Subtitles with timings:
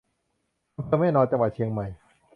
[0.77, 1.87] อำเภอแม่ออน จังหวัดเชียงใหม่